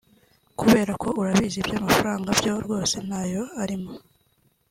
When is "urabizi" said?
1.19-1.57